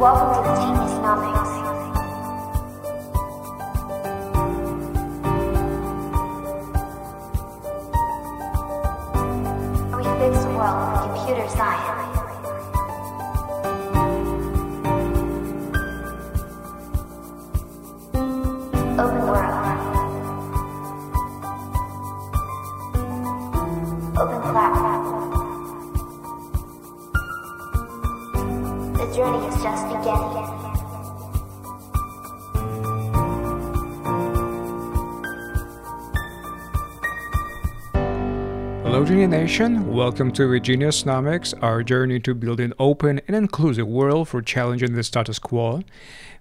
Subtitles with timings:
[0.00, 1.60] Welcome to Geniusnomics.
[1.62, 1.69] We
[29.20, 30.60] journey is just beginning.
[38.82, 39.92] Hello, Genius Nation.
[39.92, 45.02] Welcome to Geniusnomics, our journey to build an open and inclusive world for challenging the
[45.02, 45.82] status quo.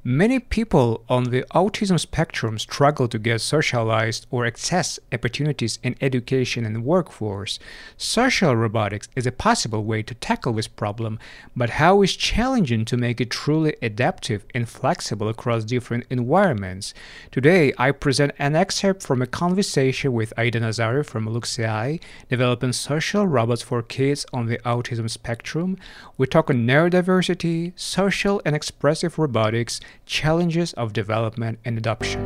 [0.02, 6.64] Many people on the autism spectrum struggle to get socialized or access opportunities in education
[6.64, 7.60] and workforce.
[7.98, 11.20] Social robotics is a possible way to tackle this problem,
[11.54, 16.94] but how is challenging to make it truly adaptive and flexible across different environments?
[17.30, 23.28] Today, I present an excerpt from a conversation with Aida Nazari from LuxAI, developing social
[23.28, 25.76] robots for kids on the autism spectrum.
[26.18, 32.22] We talk on neurodiversity, social and expressive robotics, challenges of development and adoption.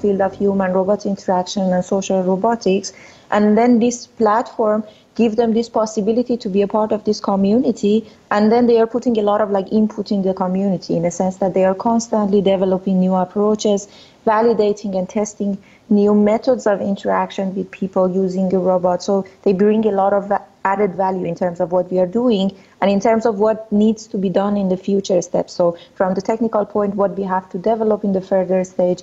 [0.00, 2.92] Field of human robot interaction and social robotics,
[3.30, 4.82] and then this platform
[5.14, 8.86] give them this possibility to be a part of this community and then they are
[8.86, 11.74] putting a lot of like input in the community in the sense that they are
[11.74, 13.88] constantly developing new approaches
[14.26, 19.84] validating and testing new methods of interaction with people using a robot so they bring
[19.86, 20.28] a lot of
[20.64, 24.06] added value in terms of what we are doing and in terms of what needs
[24.06, 27.48] to be done in the future steps so from the technical point what we have
[27.48, 29.02] to develop in the further stage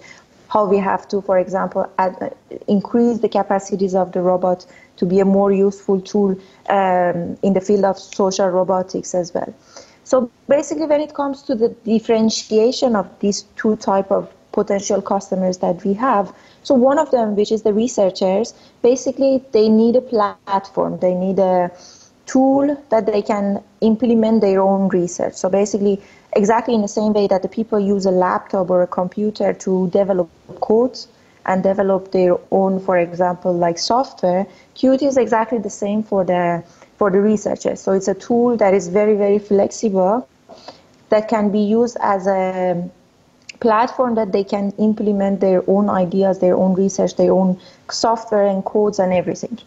[0.50, 2.36] how we have to, for example, add,
[2.68, 4.66] increase the capacities of the robot
[4.98, 6.32] to be a more useful tool
[6.70, 9.54] um, in the field of social robotics as well.
[10.04, 15.58] So basically, when it comes to the differentiation of these two type of potential customers
[15.66, 16.34] that we have,
[16.68, 21.40] so one of them, which is the researchers, basically they need a platform, they need
[21.40, 21.72] a
[22.26, 25.36] tool that they can implement their own research.
[25.42, 26.02] So basically,
[26.34, 29.90] exactly in the same way that the people use a laptop or a computer to
[30.00, 30.30] develop
[30.60, 31.08] codes
[31.46, 34.46] and develop their own, for example, like software,
[34.76, 36.64] Qt is exactly the same for the
[36.98, 37.80] for the researchers.
[37.80, 40.28] So it's a tool that is very, very flexible
[41.10, 42.90] that can be used as a
[43.60, 47.60] platform that they can implement their own ideas, their own research, their own
[47.90, 49.58] software and codes and everything.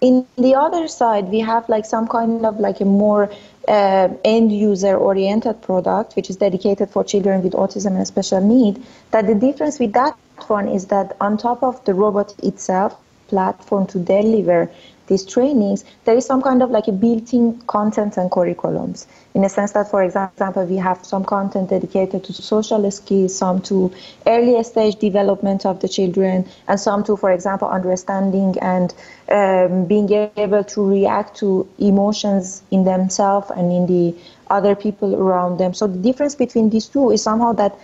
[0.00, 3.30] In the other side, we have like some kind of like a more
[3.68, 8.82] uh, end user oriented product, which is dedicated for children with autism and special need.
[9.12, 10.16] That the difference with that
[10.48, 12.96] one is that on top of the robot itself,
[13.28, 14.70] platform to deliver
[15.06, 19.06] these trainings, there is some kind of like a built-in content and curriculums.
[19.34, 23.60] In a sense that, for example, we have some content dedicated to social skills, some
[23.62, 23.92] to
[24.26, 28.94] early stage development of the children, and some to, for example, understanding and
[29.30, 34.16] um, being able to react to emotions in themselves and in the
[34.48, 35.74] other people around them.
[35.74, 37.78] So the difference between these two is somehow that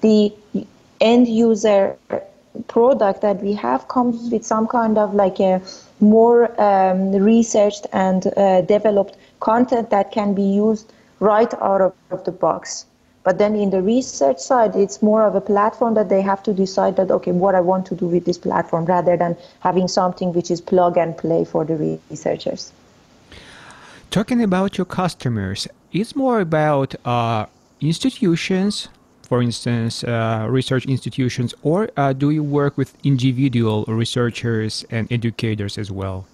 [0.00, 0.32] the
[1.00, 1.96] end user
[2.68, 5.62] product that we have comes with some kind of like a
[6.00, 12.24] more um, researched and uh, developed content that can be used right out of, of,
[12.24, 12.84] the box.
[13.22, 16.52] But then in the research side, it's more of a platform that they have to
[16.52, 20.32] decide that, okay, what I want to do with this platform rather than having something
[20.32, 22.72] which is plug and play for the researchers.
[24.10, 27.46] Talking about your customers, it's more about uh,
[27.80, 28.88] institutions,
[29.26, 35.76] for instance, uh, research institutions, or uh, do you work with individual researchers and educators
[35.78, 36.26] as well?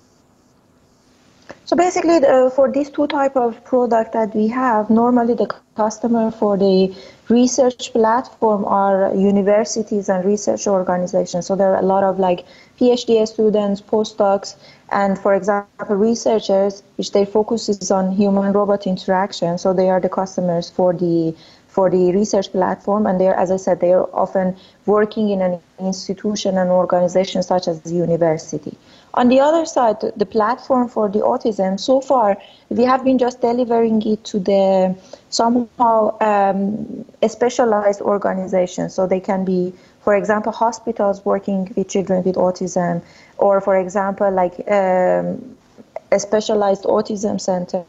[1.65, 2.21] So basically,
[2.55, 6.95] for these two type of product that we have, normally the customer for the
[7.29, 11.47] research platform are universities and research organizations.
[11.47, 12.45] So there are a lot of like
[12.79, 14.57] PhD students, postdocs,
[14.91, 19.57] and for example, researchers, which their focus is on human-robot interaction.
[19.57, 21.35] So they are the customers for the
[21.73, 23.07] for the research platform.
[23.07, 24.55] And they're, as I said, they are often
[24.85, 28.77] working in an institution and organization such as the university.
[29.15, 32.37] On the other side, the platform for the autism, so far,
[32.69, 34.95] we have been just delivering it to the
[35.31, 38.91] somehow um, specialized organization.
[38.91, 39.73] So they can be,
[40.03, 43.03] for example, hospitals working with children with autism,
[43.39, 45.57] or for example, like um,
[46.11, 47.85] a specialized autism center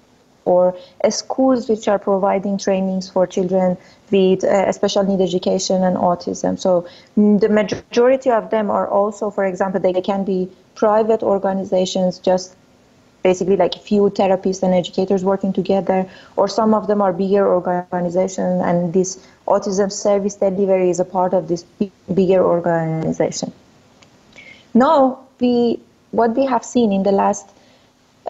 [0.45, 0.75] or
[1.09, 3.77] schools which are providing trainings for children
[4.11, 6.59] with uh, special need education and autism.
[6.59, 6.87] So
[7.17, 12.55] mm, the majority of them are also, for example, they can be private organizations just
[13.23, 17.47] basically like a few therapists and educators working together, or some of them are bigger
[17.47, 21.63] organizations, and this autism service delivery is a part of this
[22.13, 23.51] bigger organization.
[24.73, 25.79] Now, we
[26.11, 27.49] what we have seen in the last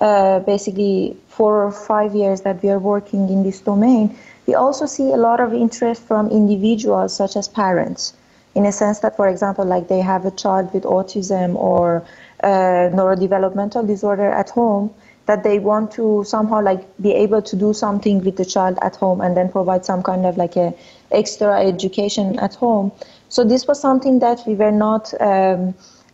[0.02, 4.18] uh, basically four or five years that we are working in this domain,
[4.48, 8.14] we also see a lot of interest from individuals such as parents,
[8.56, 12.04] in a sense that, for example, like they have a child with autism or
[12.44, 14.94] uh, neurodevelopmental disorder at home,
[15.26, 18.96] that they want to somehow like be able to do something with the child at
[18.98, 20.74] home and then provide some kind of like a
[21.12, 22.92] extra education at home.
[23.30, 25.74] So this was something that we were not um,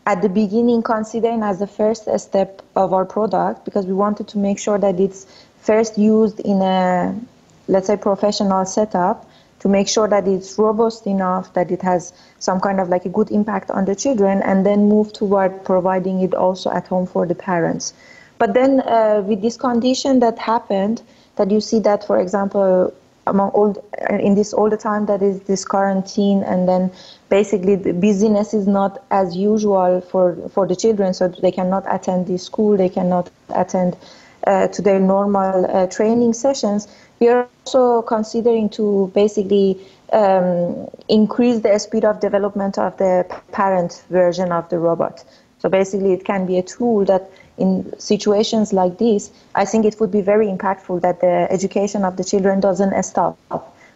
[0.09, 4.39] at the beginning considering as the first step of our product because we wanted to
[4.39, 5.27] make sure that it's
[5.61, 7.15] first used in a
[7.67, 9.29] let's say professional setup
[9.59, 13.09] to make sure that it's robust enough that it has some kind of like a
[13.09, 17.27] good impact on the children and then move toward providing it also at home for
[17.27, 17.93] the parents.
[18.39, 21.03] But then uh, with this condition that happened
[21.35, 22.91] that you see that for example
[23.29, 23.71] among all
[24.09, 26.91] in this all the time that is this quarantine and then
[27.29, 32.27] basically the busyness is not as usual for for the children so they cannot attend
[32.27, 33.95] the school they cannot attend
[34.47, 36.87] uh, to their normal uh, training sessions.
[37.19, 39.77] We are also considering to basically
[40.13, 45.23] um, increase the speed of development of the parent version of the robot.
[45.59, 47.29] So basically it can be a tool that
[47.59, 52.17] in situations like this, I think it would be very impactful that the education of
[52.17, 53.37] the children doesn't stop.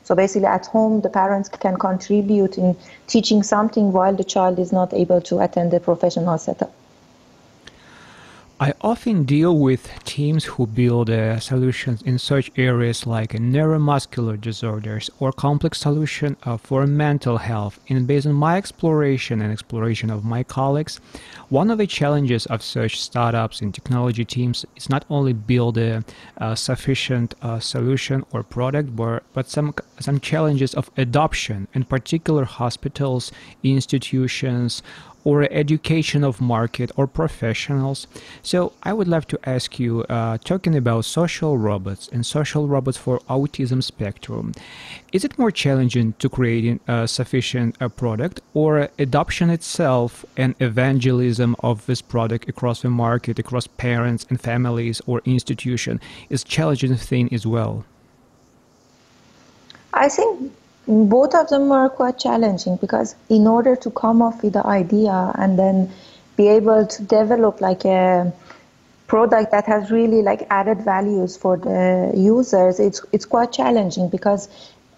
[0.04, 2.75] So basically, at home, the parents can contribute in
[3.07, 6.74] teaching something while the child is not able to attend the professional setup.
[8.59, 15.09] I often deal with teams who build uh, solutions in such areas like neuromuscular disorders
[15.19, 17.79] or complex solution uh, for mental health.
[17.89, 21.00] And based on my exploration and exploration of my colleagues,
[21.50, 26.03] one of the challenges of such startups and technology teams is not only build a,
[26.38, 32.45] a sufficient uh, solution or product, but, but some some challenges of adoption, in particular
[32.45, 33.31] hospitals,
[33.63, 34.83] institutions,
[35.23, 38.07] or education of market or professionals.
[38.41, 42.97] So I would love to ask you, uh, talking about social robots and social robots
[42.97, 44.53] for autism spectrum,
[45.11, 51.55] is it more challenging to create a sufficient uh, product or adoption itself and evangelism
[51.59, 55.99] of this product across the market, across parents and families or institution
[56.29, 57.85] is challenging thing as well?
[59.93, 60.51] I think
[60.88, 65.31] both of them are quite challenging because in order to come up with the idea
[65.35, 65.89] and then
[66.35, 68.33] be able to develop like a
[69.07, 74.50] product that has really like added values for the users it's it's quite challenging because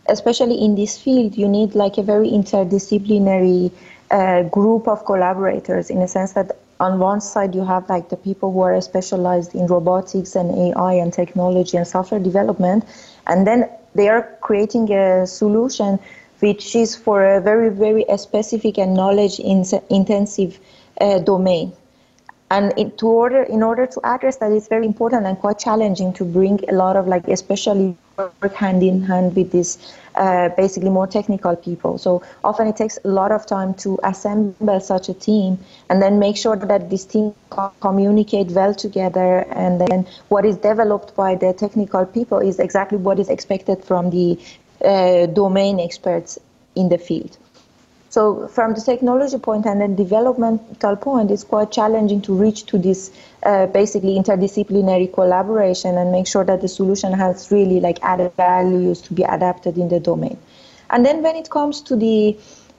[0.07, 3.71] especially in this field you need like a very interdisciplinary
[4.11, 8.17] uh, group of collaborators in a sense that on one side you have like the
[8.17, 12.83] people who are specialized in robotics and AI and technology and software development
[13.27, 15.99] and then they are creating a solution
[16.39, 20.59] which is for a very, very specific and knowledge intensive
[21.01, 21.73] uh, domain.
[22.51, 26.13] And in, to order, in order to address that, it's very important and quite challenging
[26.13, 30.89] to bring a lot of like, especially work hand in hand with these uh, basically
[30.89, 31.97] more technical people.
[31.97, 35.59] So often it takes a lot of time to assemble such a team
[35.89, 37.33] and then make sure that this team
[37.81, 43.19] communicate well together and then what is developed by the technical people is exactly what
[43.19, 44.39] is expected from the
[44.83, 46.39] uh, domain experts
[46.75, 47.37] in the field.
[48.15, 52.77] So from the technology point and then developmental point, it's quite challenging to reach to
[52.77, 53.11] this
[53.43, 59.01] uh, basically interdisciplinary collaboration and make sure that the solution has really like added values
[59.01, 60.37] to be adapted in the domain.
[60.91, 62.37] And then when it comes to the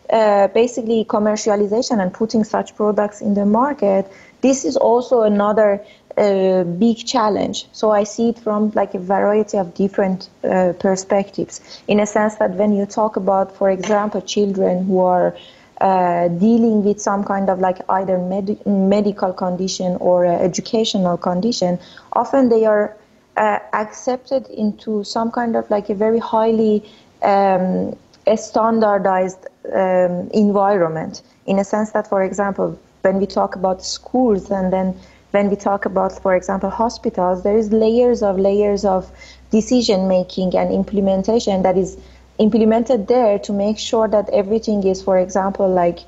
[0.08, 5.84] uh, basically commercialization and putting such products in the market, this is also another
[6.18, 7.66] a big challenge.
[7.72, 11.60] So I see it from like a variety of different uh, perspectives.
[11.88, 15.36] In a sense that when you talk about, for example, children who are
[15.80, 21.78] uh, dealing with some kind of like either med- medical condition or uh, educational condition,
[22.12, 22.96] often they are
[23.36, 26.82] uh, accepted into some kind of like a very highly
[27.22, 27.94] um,
[28.26, 31.22] a standardized um, environment.
[31.46, 34.98] In a sense that, for example, when we talk about schools and then
[35.36, 39.10] when we talk about, for example, hospitals, there is layers of layers of
[39.50, 41.98] decision making and implementation that is
[42.38, 45.98] implemented there to make sure that everything is, for example, like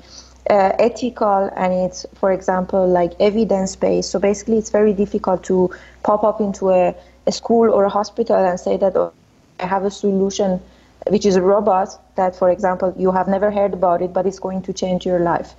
[0.49, 4.09] uh, ethical and it's, for example, like evidence based.
[4.09, 5.69] So basically, it's very difficult to
[6.01, 6.95] pop up into a,
[7.27, 9.13] a school or a hospital and say that oh,
[9.59, 10.59] I have a solution
[11.07, 14.39] which is a robot that, for example, you have never heard about it, but it's
[14.39, 15.53] going to change your life.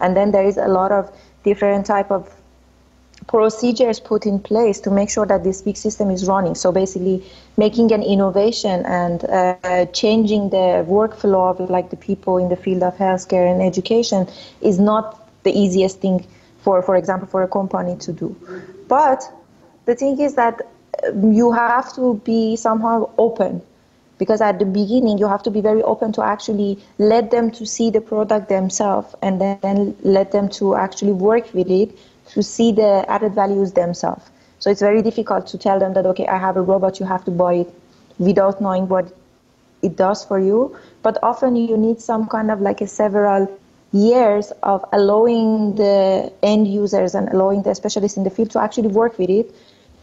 [0.00, 1.10] And then there is a lot of
[1.44, 2.28] different type of
[3.26, 6.54] procedures put in place to make sure that this big system is running.
[6.54, 7.24] So basically,
[7.56, 12.82] making an innovation and uh, changing the workflow of like the people in the field
[12.82, 14.28] of healthcare and education
[14.60, 16.26] is not the easiest thing
[16.58, 18.34] for, for example, for a company to do.
[18.88, 19.22] But
[19.84, 20.62] the thing is that
[21.06, 23.62] um, you have to be somehow open
[24.18, 27.66] because at the beginning you have to be very open to actually let them to
[27.66, 31.90] see the product themselves and then let them to actually work with it
[32.34, 34.30] to see the added values themselves.
[34.58, 37.24] So it's very difficult to tell them that okay i have a robot you have
[37.24, 37.74] to buy it
[38.18, 39.12] without knowing what
[39.82, 40.76] it does for you.
[41.02, 43.46] But often you need some kind of like a several
[43.92, 48.88] years of allowing the end users and allowing the specialists in the field to actually
[48.88, 49.54] work with it.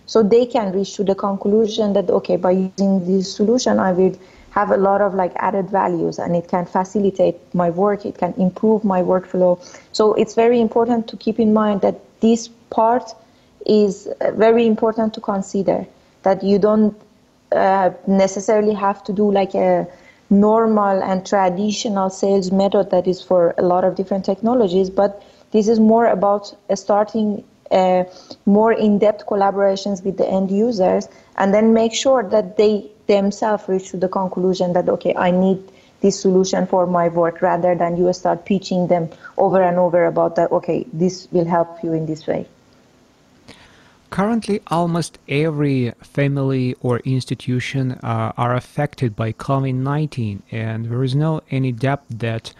[0.06, 4.16] So they can reach to the conclusion that okay by using this solution i will
[4.52, 8.34] have a lot of like added values and it can facilitate my work it can
[8.38, 9.58] improve my workflow.
[9.94, 13.14] So it's very important to keep in mind that this part
[13.66, 15.88] is very important to consider
[16.24, 16.96] that you don't
[17.52, 19.88] uh, necessarily have to do like a
[20.30, 25.68] normal and traditional sales method that is for a lot of different technologies but this
[25.68, 28.04] is more about starting uh,
[28.46, 33.90] more in-depth collaborations with the end users and then make sure that they themselves reach
[33.90, 35.60] to the conclusion that okay i need
[36.02, 40.36] this solution for my work rather than you start pitching them over and over about
[40.36, 42.46] that okay this will help you in this way.
[44.10, 51.42] Currently, almost every family or institution uh, are affected by COVID-19, and there is no
[51.50, 52.54] any doubt that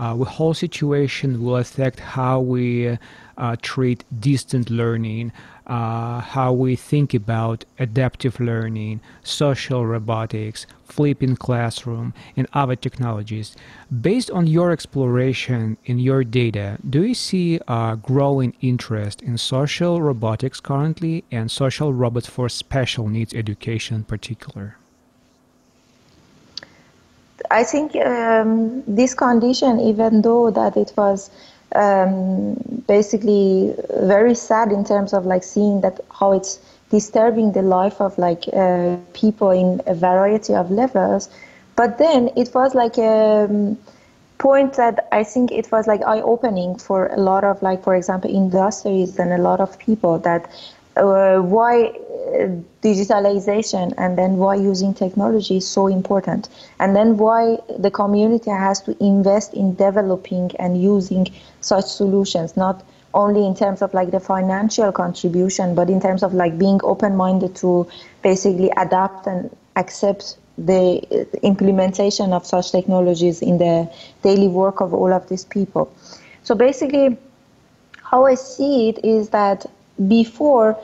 [0.00, 2.96] uh, the whole situation will affect how we
[3.36, 5.30] uh, treat distant learning,
[5.66, 13.54] uh, how we think about adaptive learning, social robotics, flipping classroom, and other technologies.
[14.00, 20.00] Based on your exploration in your data, do you see a growing interest in social
[20.00, 24.79] robotics currently and social robots for special needs education in particular?
[27.50, 31.30] I think um, this condition, even though that it was
[31.74, 32.54] um,
[32.86, 38.16] basically very sad in terms of like seeing that how it's disturbing the life of
[38.18, 41.28] like uh, people in a variety of levels,
[41.76, 43.76] but then it was like a um,
[44.38, 47.94] point that I think it was like eye opening for a lot of like for
[47.94, 50.50] example industries and a lot of people that
[50.96, 51.92] uh, why
[52.82, 56.48] digitalization and then why using technology is so important.
[56.78, 61.28] And then why the community has to invest in developing and using
[61.60, 66.32] such solutions not only in terms of like the financial contribution but in terms of
[66.32, 67.88] like being open-minded to
[68.22, 73.90] basically adapt and accept the implementation of such technologies in the
[74.22, 75.92] daily work of all of these people.
[76.44, 77.18] So basically
[78.02, 79.66] how i see it is that
[80.08, 80.78] before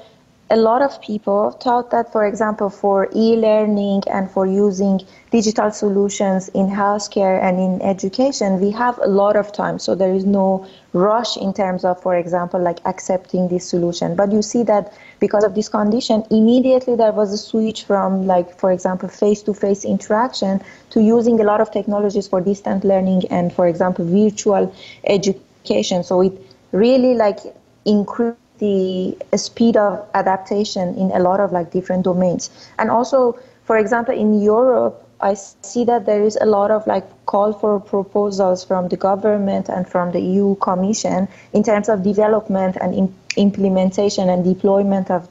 [0.49, 5.01] a lot of people thought that, for example, for e-learning and for using
[5.33, 9.81] digital solutions in healthcare and in education, we have a lot of time.
[9.81, 14.15] So there is no rush in terms of, for example, like accepting this solution.
[14.15, 18.57] But you see that because of this condition, immediately there was a switch from, like,
[18.57, 23.67] for example, face-to-face interaction to using a lot of technologies for distant learning and, for
[23.67, 26.05] example, virtual education.
[26.05, 27.41] So it really like
[27.85, 32.51] increased the speed of adaptation in a lot of like different domains.
[32.79, 37.05] And also, for example, in Europe, I see that there is a lot of like
[37.27, 42.77] call for proposals from the government and from the EU Commission in terms of development
[42.81, 45.29] and implementation and deployment of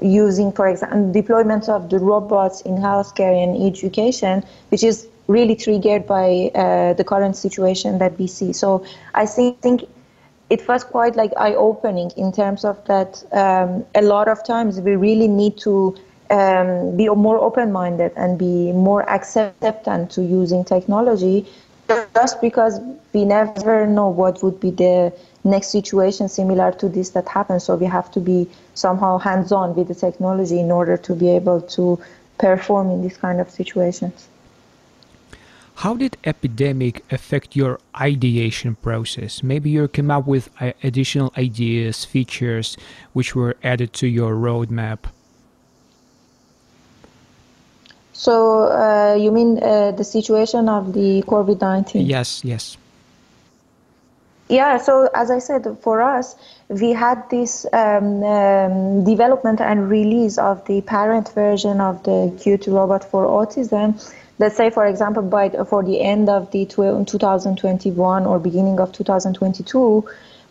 [0.00, 6.06] using, for example, deployment of the robots in healthcare and education, which is really triggered
[6.06, 8.52] by uh, the current situation that we see.
[8.52, 9.84] So I think, think
[10.50, 14.96] it was quite like eye-opening in terms of that um, a lot of times we
[14.96, 15.96] really need to
[16.30, 21.46] um, be more open-minded and be more acceptant to using technology
[22.14, 22.80] just because
[23.12, 25.12] we never know what would be the
[25.44, 27.64] next situation similar to this that happens.
[27.64, 31.60] So we have to be somehow hands-on with the technology in order to be able
[31.60, 32.00] to
[32.38, 34.28] perform in these kind of situations
[35.82, 39.42] how did epidemic affect your ideation process?
[39.42, 42.76] Maybe you came up with uh, additional ideas, features
[43.14, 44.98] which were added to your roadmap.
[48.12, 52.06] So uh, you mean uh, the situation of the COVID-19?
[52.06, 52.76] Yes, yes.
[54.48, 56.36] Yeah, so as I said, for us,
[56.68, 62.72] we had this um, um, development and release of the parent version of the Qt
[62.72, 63.98] robot for autism
[64.42, 70.04] let's say, for example, by for the end of the 2021 or beginning of 2022,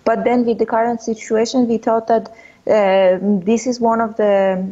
[0.04, 2.30] But then with the current situation, we thought that
[2.68, 4.66] uh, this is one of the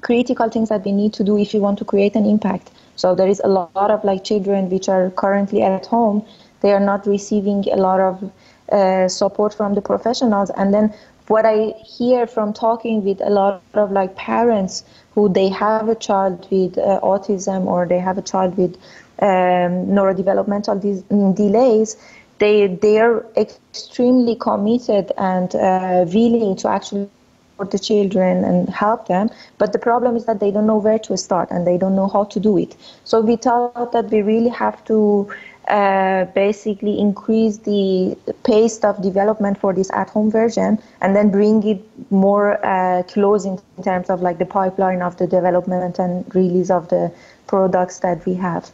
[0.00, 2.70] critical things that we need to do if we want to create an impact.
[2.96, 6.24] So there is a lot of like children which are currently at home,
[6.60, 8.32] they are not receiving a lot of
[8.70, 10.50] uh, support from the professionals.
[10.50, 10.94] And then
[11.28, 15.94] what I hear from talking with a lot of like parents who they have a
[15.94, 18.74] child with uh, autism or they have a child with
[19.20, 21.96] um, neurodevelopmental de- mm, delays,
[22.38, 29.30] they they're extremely committed and uh, willing to actually support the children and help them.
[29.58, 32.08] But the problem is that they don't know where to start and they don't know
[32.08, 32.76] how to do it.
[33.04, 35.28] So we thought that we really have to
[35.68, 41.80] uh, basically increase the pace of development for this at-home version and then bring it
[42.10, 46.88] more uh, close in terms of like the pipeline of the development and release of
[46.88, 47.12] the
[47.46, 48.70] products that we have.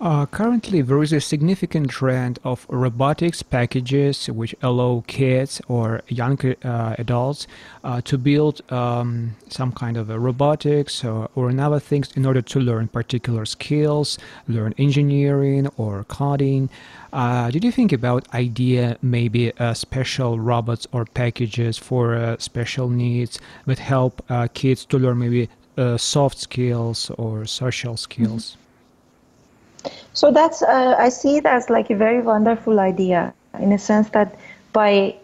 [0.00, 6.38] Uh, currently, there is a significant trend of robotics packages which allow kids or young
[6.64, 7.48] uh, adults
[7.82, 12.60] uh, to build um, some kind of robotics or, or another things in order to
[12.60, 16.70] learn particular skills, learn engineering or coding.
[17.12, 22.88] Uh, did you think about idea maybe uh, special robots or packages for uh, special
[22.88, 24.22] needs that help
[24.54, 25.48] kids to learn maybe
[25.96, 28.52] soft skills or social skills?
[28.52, 28.67] Mm-hmm.
[30.12, 34.10] So that's uh, I see it as like a very wonderful idea in a sense
[34.10, 34.38] that
[34.72, 35.14] by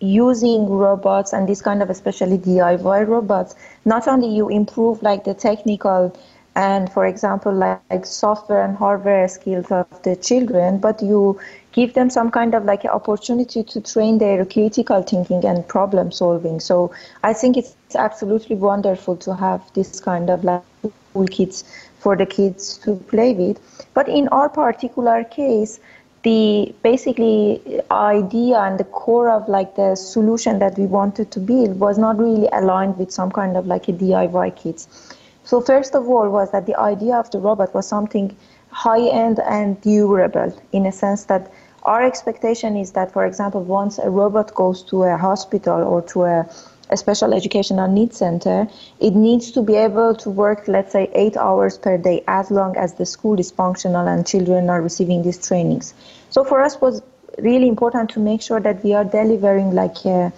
[0.00, 3.54] using robots and this kind of especially DIY robots,
[3.84, 6.16] not only you improve like the technical
[6.56, 11.40] and for example like, software and hardware skills of the children, but you
[11.72, 16.60] give them some kind of like opportunity to train their critical thinking and problem solving.
[16.60, 16.92] So
[17.24, 20.62] I think it's absolutely wonderful to have this kind of like
[21.14, 21.64] toolkits
[22.04, 23.58] for the kids to play with.
[23.94, 25.80] But in our particular case,
[26.22, 31.80] the basically idea and the core of like the solution that we wanted to build
[31.80, 34.86] was not really aligned with some kind of like a DIY kits.
[35.44, 38.36] So first of all was that the idea of the robot was something
[38.70, 41.52] high end and durable in a sense that
[41.84, 46.24] our expectation is that, for example, once a robot goes to a hospital or to
[46.24, 46.48] a
[46.94, 48.68] a special educational needs center,
[49.00, 52.76] it needs to be able to work, let's say, eight hours per day as long
[52.76, 55.92] as the school is functional and children are receiving these trainings.
[56.30, 57.02] So for us was
[57.38, 60.30] really important to make sure that we are delivering like uh,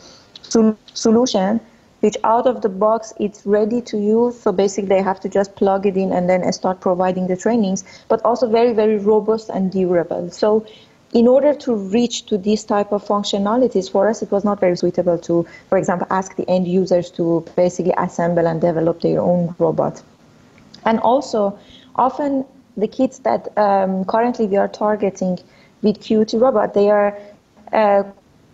[0.55, 1.61] a solution
[2.01, 5.55] which out of the box it's ready to use so basically they have to just
[5.57, 9.73] plug it in and then start providing the trainings but also very very robust and
[9.73, 10.65] durable so
[11.17, 14.77] in order to reach to this type of functionalities, for us it was not very
[14.77, 19.55] suitable to, for example, ask the end users to basically assemble and develop their own
[19.59, 20.03] robot.
[20.85, 21.59] And also,
[21.95, 22.45] often
[22.77, 25.39] the kids that um, currently we are targeting
[25.81, 27.19] with QT robot, they are
[27.73, 28.03] uh,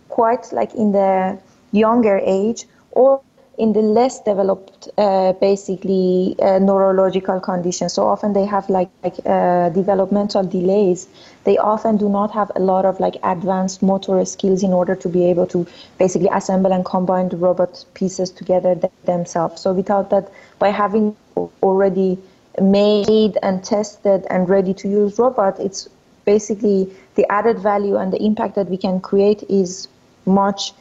[0.07, 1.37] quite like in the
[1.73, 3.21] younger age or
[3.57, 7.93] in the less developed, uh, basically uh, neurological conditions.
[7.93, 11.07] So often they have like, like uh, developmental delays.
[11.43, 15.09] They often do not have a lot of like advanced motor skills in order to
[15.09, 15.67] be able to
[15.99, 19.61] basically assemble and combine the robot pieces together th- themselves.
[19.61, 21.15] So without that by having
[21.61, 22.17] already
[22.61, 25.89] made and tested and ready to use robot, it's
[26.25, 29.87] basically the added value and the impact that we can create is
[30.25, 30.73] much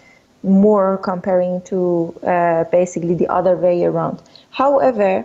[0.43, 4.23] more comparing to uh, basically the other way around.
[4.51, 5.25] However,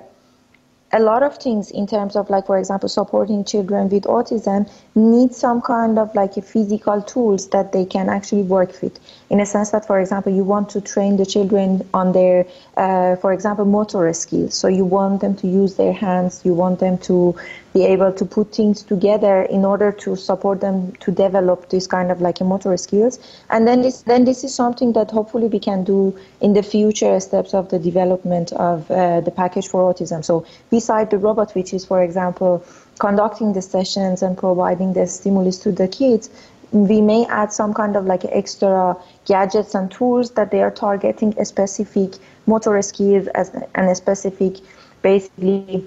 [0.94, 5.34] a lot of things in terms of like for example supporting children with autism need
[5.34, 8.98] some kind of like a physical tools that they can actually work with
[9.30, 12.46] in a sense that for example you want to train the children on their
[12.78, 14.54] uh, for example motor skills.
[14.54, 16.42] So you want them to use their hands.
[16.46, 17.36] You want them to
[17.74, 22.10] be able to put things together in order to support them to develop this kind
[22.10, 23.20] of like a motor skills.
[23.50, 27.20] And then this then this is something that hopefully we can do in the future
[27.20, 30.24] steps of the development of uh, the package for autism.
[30.24, 32.64] So beside the robot which is for example
[33.00, 36.30] conducting the sessions and providing the stimulus to the kids
[36.72, 41.34] we may add some kind of like extra gadgets and tools that they are targeting
[41.40, 44.58] a specific motor skills as and a specific
[45.02, 45.86] basically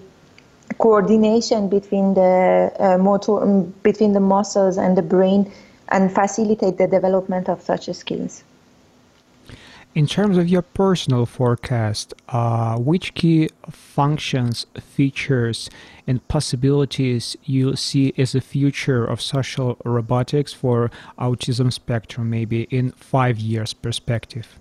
[0.78, 3.46] coordination between the uh, motor
[3.82, 5.50] between the muscles and the brain
[5.88, 8.44] and facilitate the development of such skills
[9.94, 15.68] in terms of your personal forecast, uh, which key functions, features,
[16.06, 22.90] and possibilities you see as the future of social robotics for autism spectrum, maybe in
[22.92, 24.58] five years perspective?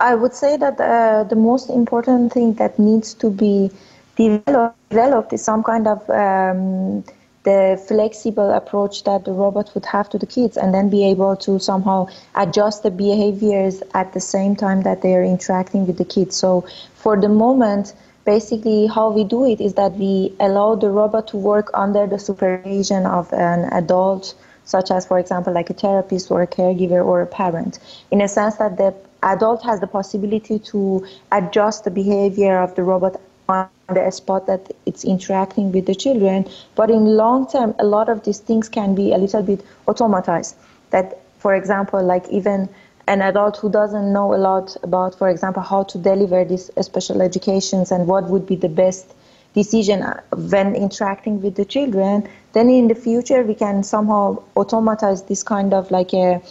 [0.00, 3.70] I would say that uh, the most important thing that needs to be
[4.16, 7.04] developed, developed is some kind of um,
[7.44, 11.36] the flexible approach that the robot would have to the kids and then be able
[11.36, 16.04] to somehow adjust the behaviors at the same time that they are interacting with the
[16.04, 16.36] kids.
[16.36, 21.28] So for the moment, basically how we do it is that we allow the robot
[21.28, 26.30] to work under the supervision of an adult such as for example like a therapist
[26.30, 27.78] or a caregiver or a parent
[28.10, 32.82] in a sense that the adult has the possibility to adjust the behavior of the
[32.82, 36.46] robot on the spot that it's interacting with the children.
[36.74, 40.54] But in long term, a lot of these things can be a little bit automatized.
[40.90, 42.68] That, for example, like even
[43.06, 47.22] an adult who doesn't know a lot about, for example, how to deliver these special
[47.22, 49.14] educations and what would be the best
[49.54, 50.02] decision
[50.50, 55.72] when interacting with the children, then in the future we can somehow automatize this kind
[55.72, 56.42] of like a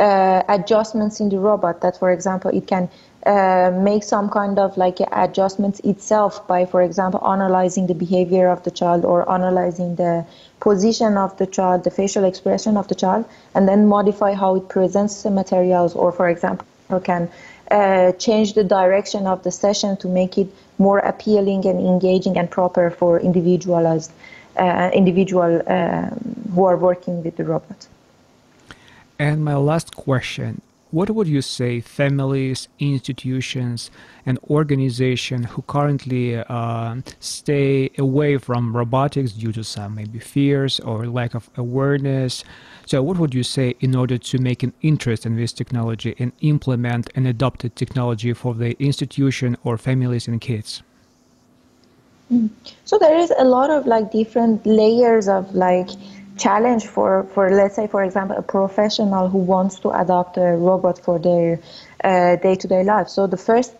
[0.00, 2.88] uh, adjustments in the robot that for example it can
[3.26, 8.62] uh, make some kind of like adjustments itself by for example analyzing the behavior of
[8.64, 10.24] the child or analyzing the
[10.60, 14.68] position of the child the facial expression of the child and then modify how it
[14.68, 16.66] presents the materials or for example
[16.98, 17.30] can
[17.70, 22.50] uh, change the direction of the session to make it more appealing and engaging and
[22.50, 24.10] proper for individualized
[24.56, 27.86] uh, individual um, who are working with the robot.
[29.18, 33.90] And my last question what would you say families, institutions,
[34.26, 41.06] and organizations who currently uh, stay away from robotics due to some maybe fears or
[41.06, 42.44] lack of awareness?
[42.86, 46.32] So, what would you say in order to make an interest in this technology and
[46.40, 50.82] implement an adopted technology for the institution or families and kids?
[52.32, 52.48] Mm.
[52.84, 55.88] So there is a lot of like different layers of like
[56.40, 60.98] challenge for, for let's say for example a professional who wants to adopt a robot
[60.98, 61.60] for their
[62.04, 63.08] uh, day-to-day life.
[63.08, 63.72] So the first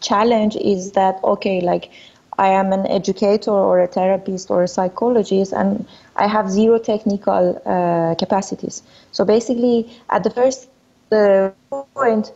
[0.00, 1.90] challenge is that okay like
[2.38, 5.86] i am an educator or a therapist or a psychologist and
[6.16, 8.82] i have zero technical uh, capacities.
[9.12, 10.68] So basically at the first
[11.10, 12.32] the point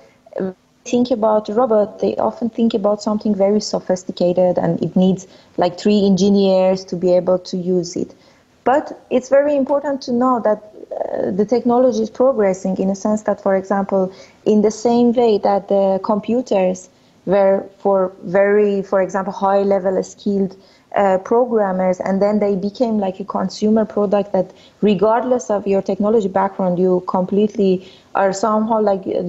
[0.84, 5.26] think about robot they often think about something very sophisticated and it needs
[5.56, 8.14] like three engineers to be able to use it
[8.68, 13.22] but it's very important to know that uh, the technology is progressing in a sense
[13.22, 14.12] that, for example,
[14.44, 16.90] in the same way that the computers
[17.24, 20.54] were for very, for example, high level skilled
[20.98, 26.26] uh, programmers and then they became like a consumer product that regardless of your technology
[26.28, 29.22] background you completely are somehow like uh,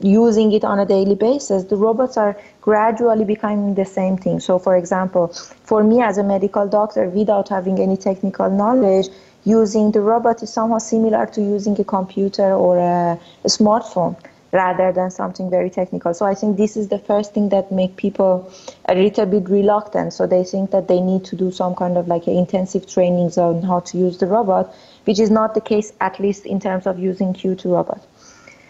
[0.00, 4.40] using it on a daily basis, the robots are gradually becoming the same thing.
[4.40, 5.28] So, for example,
[5.64, 9.08] for me as a medical doctor, without having any technical knowledge,
[9.44, 14.16] using the robot is somehow similar to using a computer or a, a smartphone
[14.52, 16.14] rather than something very technical.
[16.14, 18.50] So I think this is the first thing that make people
[18.86, 20.12] a little bit reluctant.
[20.14, 23.62] So they think that they need to do some kind of like intensive trainings on
[23.62, 26.98] how to use the robot, which is not the case, at least in terms of
[26.98, 28.00] using Qt robot.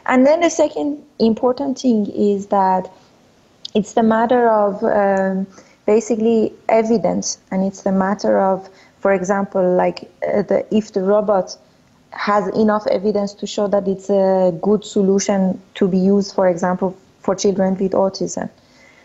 [0.06, 2.90] And then the second important thing is that
[3.74, 5.46] it's the matter of um,
[5.86, 8.68] basically evidence, and it's the matter of,
[9.00, 11.56] for example, like uh, the, if the robot
[12.12, 16.96] has enough evidence to show that it's a good solution to be used, for example,
[17.20, 18.48] for children with autism.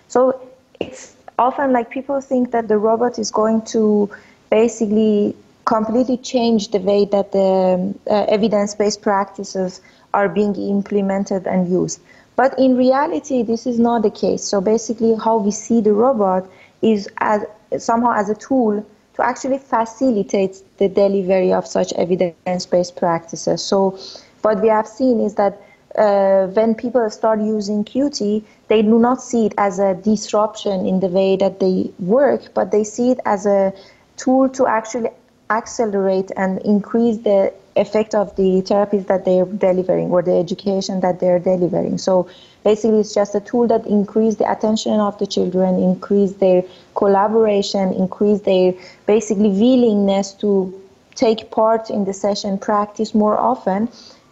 [0.08, 0.39] So
[0.80, 4.10] it's often like people think that the robot is going to
[4.50, 5.36] basically
[5.66, 9.82] completely change the way that the uh, evidence-based practices
[10.13, 12.00] are being implemented and used.
[12.36, 14.44] But in reality, this is not the case.
[14.44, 16.50] So basically, how we see the robot
[16.82, 17.44] is as
[17.78, 23.63] somehow as a tool to actually facilitate the delivery of such evidence-based practices.
[23.63, 23.97] So
[24.41, 25.62] what we have seen is that
[25.97, 30.99] uh, when people start using Qt, they do not see it as a disruption in
[30.99, 33.71] the way that they work, but they see it as a
[34.17, 35.10] tool to actually
[35.49, 41.19] accelerate and increase the effect of the therapies that they're delivering or the education that
[41.19, 41.97] they're delivering.
[41.97, 42.28] So
[42.63, 46.63] basically it's just a tool that increase the attention of the children, increase their
[46.95, 48.73] collaboration, increase their
[49.06, 50.82] basically willingness to
[51.15, 53.89] take part in the session, practice more often.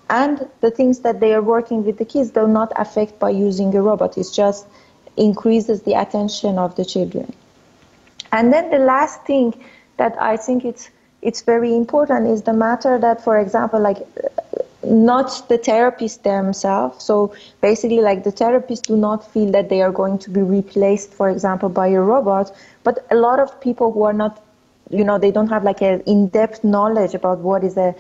[0.10, 3.74] And the things that they are working with the kids do not affect by using
[3.76, 4.18] a robot.
[4.18, 4.66] It just
[5.18, 7.34] increases the attention of the children.
[8.32, 9.54] And then the last thing
[9.98, 10.90] that I think it's
[11.22, 14.00] it's very important is the matter that, for example, like
[14.84, 17.04] not the therapists themselves.
[17.04, 21.14] So basically, like the therapists do not feel that they are going to be replaced,
[21.14, 22.52] for example, by a robot.
[22.84, 24.42] But a lot of people who are not,
[24.90, 27.94] you know, they don't have like an in-depth knowledge about what is a,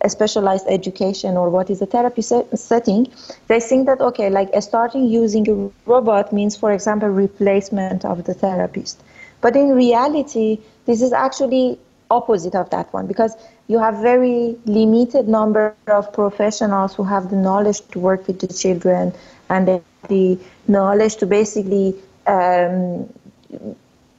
[0.00, 3.10] a specialized education or what is a therapy set- setting.
[3.48, 8.34] They think that okay, like starting using a robot means, for example, replacement of the
[8.34, 9.02] therapist.
[9.40, 11.78] But in reality, this is actually
[12.10, 13.36] opposite of that one because
[13.68, 18.48] you have very limited number of professionals who have the knowledge to work with the
[18.48, 19.12] children
[19.50, 19.68] and
[20.08, 21.94] the, knowledge to basically
[22.26, 23.12] um,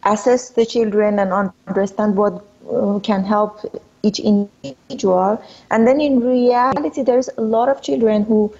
[0.03, 3.59] assess the children and understand what uh, can help
[4.03, 5.43] each individual.
[5.71, 8.53] And then in reality, there's a lot of children who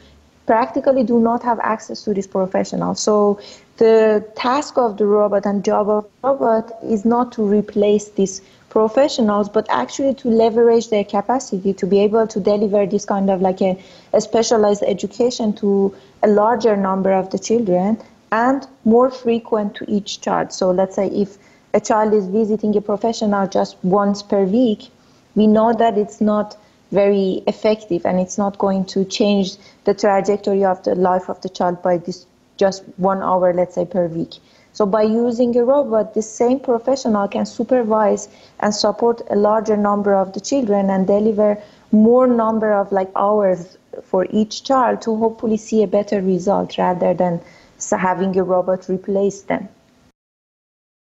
[0.49, 2.99] practically do not have access to these professionals.
[2.99, 3.39] So
[3.77, 9.47] the task of the robot and job of robot is not to replace these professionals,
[9.47, 13.61] but actually to leverage their capacity to be able to deliver this kind of like
[13.61, 13.79] a,
[14.13, 20.19] a specialized education to a larger number of the children and more frequent to each
[20.19, 20.51] child.
[20.51, 21.37] So let's say if
[21.75, 24.89] a child is visiting a professional just once per week,
[25.35, 26.57] we know that it's not
[26.91, 31.49] very effective and it's not going to change the trajectory of the life of the
[31.49, 32.25] child by this
[32.57, 34.33] just one hour, let's say, per week.
[34.73, 38.27] So by using a robot, the same professional can supervise
[38.59, 41.57] and support a larger number of the children and deliver
[41.91, 47.13] more number of like hours for each child to hopefully see a better result rather
[47.13, 47.41] than
[47.91, 49.67] having a robot replace them.